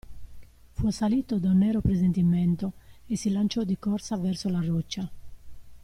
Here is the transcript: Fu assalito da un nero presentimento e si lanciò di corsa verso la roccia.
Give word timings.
Fu 0.71 0.87
assalito 0.87 1.37
da 1.37 1.51
un 1.51 1.59
nero 1.59 1.79
presentimento 1.79 2.73
e 3.05 3.15
si 3.15 3.29
lanciò 3.29 3.63
di 3.63 3.77
corsa 3.77 4.17
verso 4.17 4.49
la 4.49 4.59
roccia. 4.59 5.07